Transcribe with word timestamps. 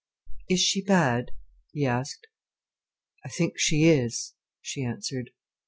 "Is 0.49 0.59
she 0.61 0.81
bad?" 0.83 1.29
he 1.73 1.85
asked. 1.85 2.25
"I 3.23 3.29
think 3.29 3.59
she 3.59 3.83
is," 3.83 4.33
she 4.59 4.83
answered. 4.83 5.29